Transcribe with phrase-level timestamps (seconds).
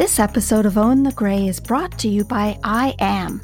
[0.00, 3.42] This episode of Own the Grey is brought to you by I Am.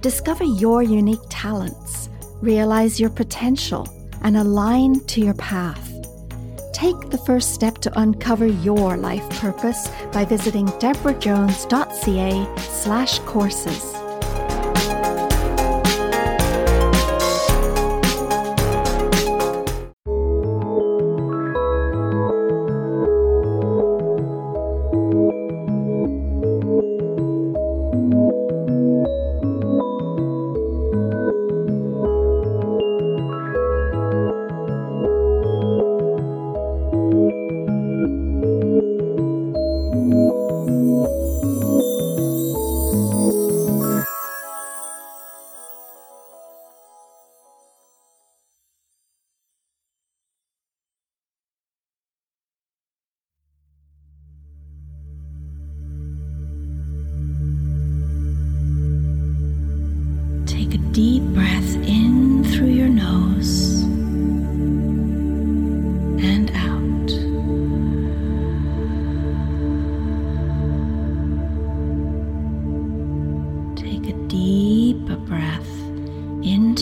[0.00, 2.08] Discover your unique talents,
[2.40, 3.84] realize your potential,
[4.22, 5.92] and align to your path.
[6.72, 13.95] Take the first step to uncover your life purpose by visiting debrajones.ca slash courses.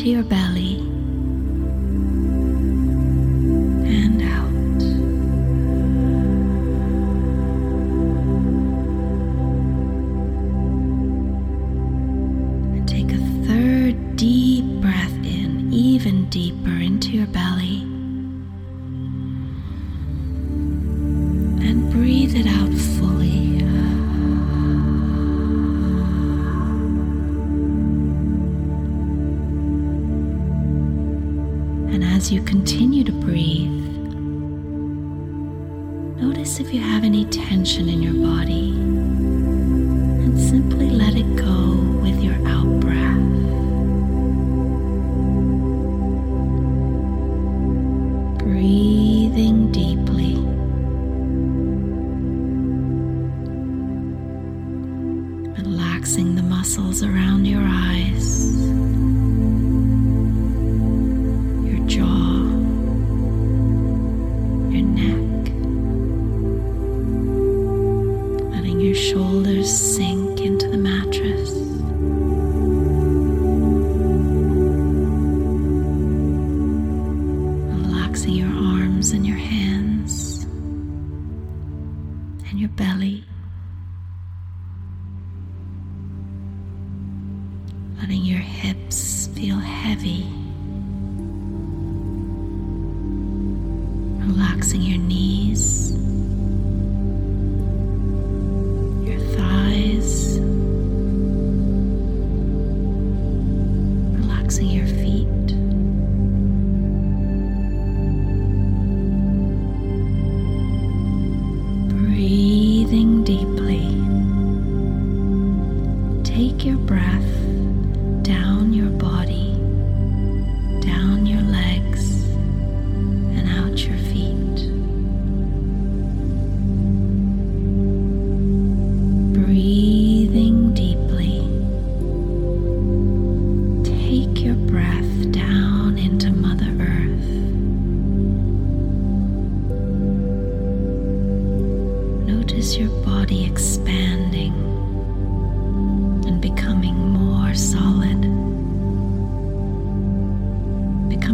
[0.05, 0.84] your belly.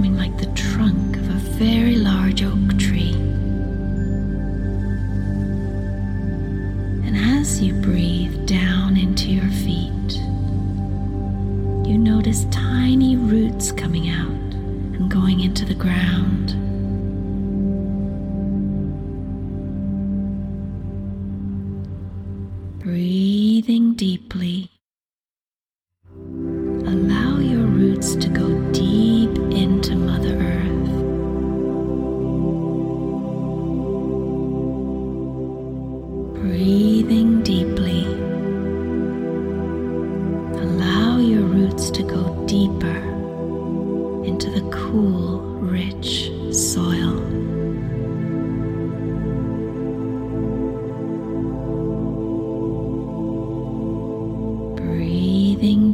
[0.00, 3.12] becoming like the trunk of a very large oak tree.
[7.05, 10.12] And as you breathe down into your feet,
[11.87, 12.69] you notice time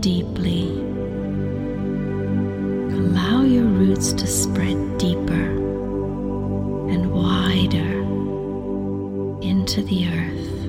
[0.06, 0.68] deeply.
[2.94, 5.46] Allow your roots to spread deeper
[6.92, 8.02] and wider
[9.42, 10.64] into the earth.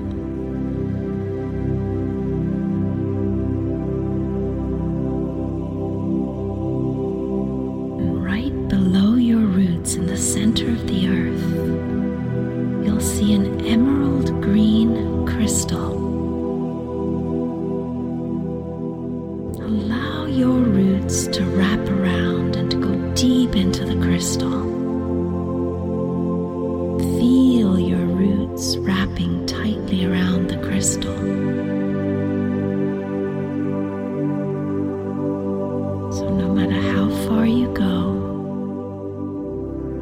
[7.99, 14.41] And right below your roots in the center of the earth, you'll see an emerald
[14.41, 16.06] green crystal.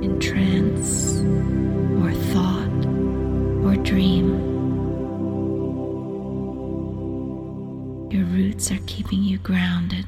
[0.06, 1.18] In trance
[2.04, 2.86] or thought
[3.66, 4.28] or dream,
[8.12, 10.06] your roots are keeping you grounded.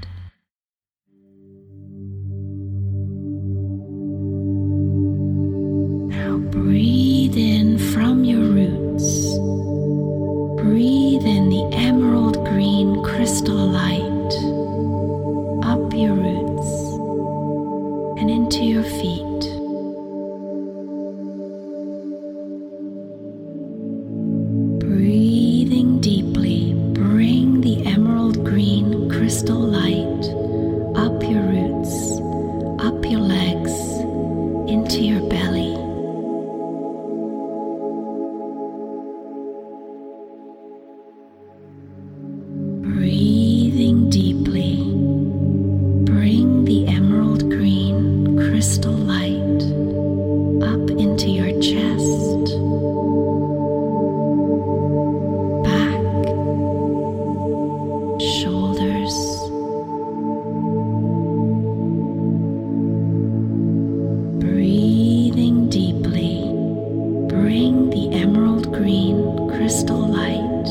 [67.58, 70.68] The emerald green crystal light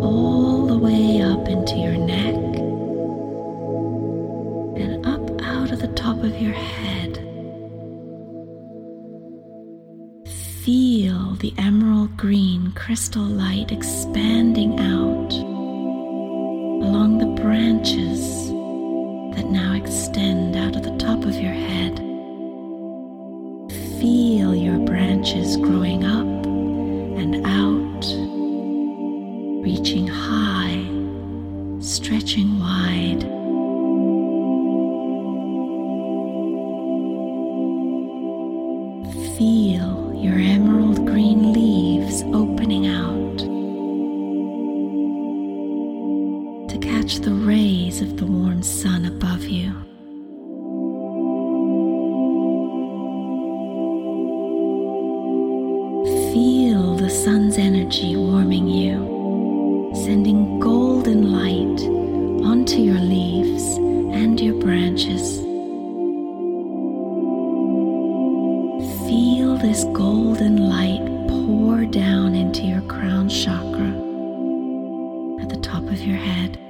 [0.00, 2.36] all the way up into your neck
[4.80, 7.16] and up out of the top of your head.
[10.62, 15.32] Feel the emerald green crystal light expanding out
[16.84, 18.45] along the branches
[24.06, 26.46] Feel your branches growing up
[27.18, 28.04] and out
[29.64, 30.78] reaching high,
[31.80, 33.22] stretching wide.
[39.36, 43.38] Feel your emerald green leaves opening out
[46.68, 49.35] to catch the rays of the warm sun above
[57.26, 61.80] sun's energy warming you sending golden light
[62.46, 63.78] onto your leaves
[64.14, 65.38] and your branches.
[69.08, 73.90] Feel this golden light pour down into your crown chakra
[75.42, 76.60] at the top of your head.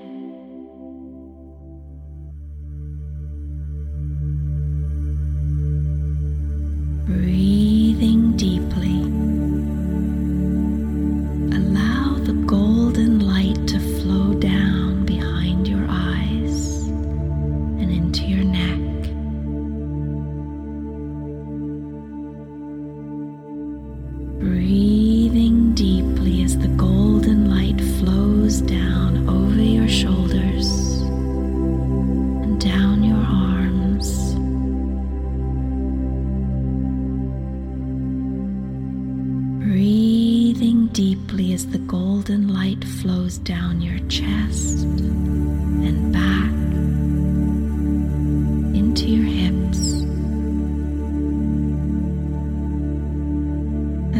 [24.39, 24.96] Breathing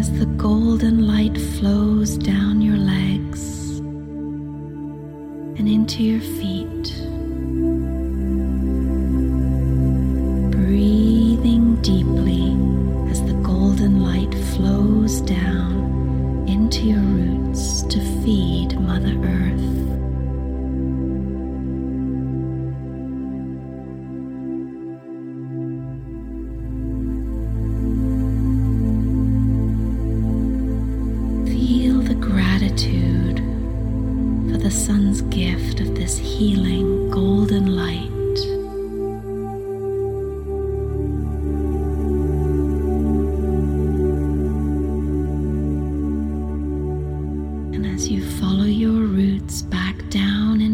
[0.07, 3.81] As the golden light flows down your legs
[5.59, 6.56] and into your feet.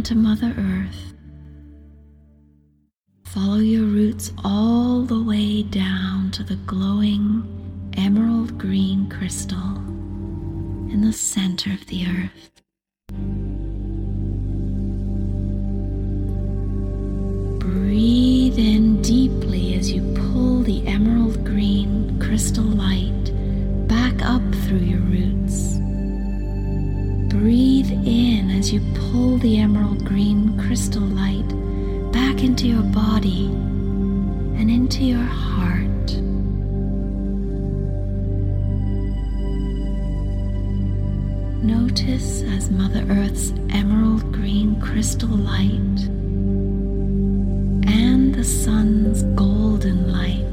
[0.03, 1.15] Into Mother Earth,
[3.27, 7.45] follow your roots all the way down to to the glowing
[7.97, 9.77] emerald green crystal
[10.91, 12.51] in the center of the earth.
[17.61, 24.99] Breathe in deeply as you pull the emerald green crystal light back up through your
[24.99, 25.82] roots.
[27.33, 31.49] Breathe in as you pull the emerald green crystal light
[32.12, 35.89] back into your body and into your heart.
[41.65, 46.01] Notice as Mother Earth's emerald green crystal light
[47.89, 50.52] and the sun's golden light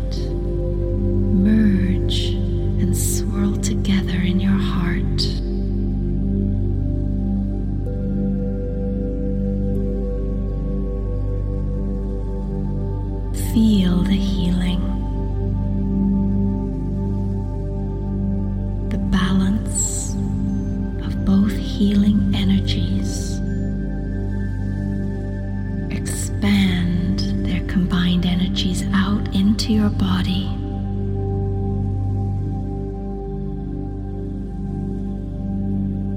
[26.49, 30.47] Expand their combined energies out into your body.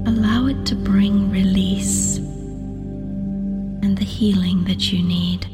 [0.09, 5.52] Allow it to bring release and the healing that you need.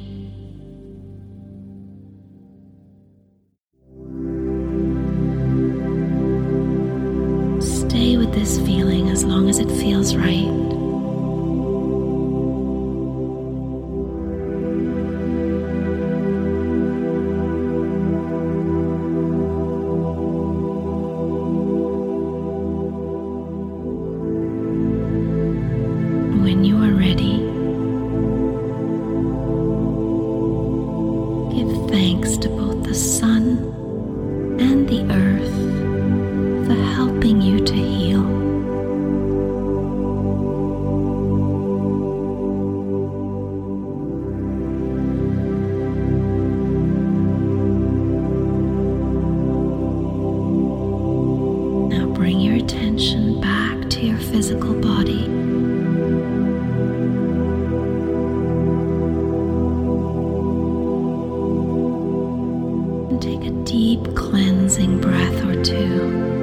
[63.80, 66.39] Deep cleansing breath or two.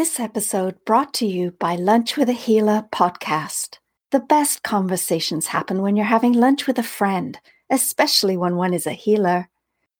[0.00, 3.76] This episode brought to you by Lunch with a Healer podcast.
[4.12, 8.86] The best conversations happen when you're having lunch with a friend, especially when one is
[8.86, 9.50] a healer.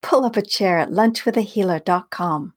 [0.02, 2.54] Pull up a chair at lunchwithahealer.com.